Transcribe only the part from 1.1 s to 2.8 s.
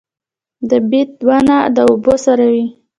ونه د اوبو سره وي